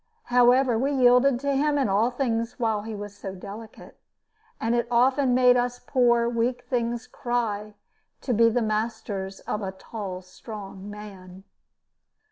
[0.33, 3.99] However, we yielded to him in all things while he was so delicate;
[4.59, 7.75] and it often made us poor weak things cry
[8.21, 11.43] to be the masters of a tall strong man.